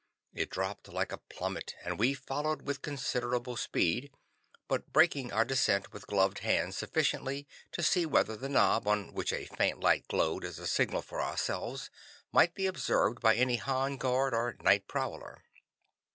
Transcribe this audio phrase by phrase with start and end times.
[0.33, 4.11] It dropped like a plummet, and we followed with considerable speed,
[4.67, 9.31] but braking our descent with gloved hands sufficiently to see whether the knob, on which
[9.31, 11.91] a faint light glowed as a signal for ourselves,
[12.31, 15.43] might be observed by any Han guard or night prowler.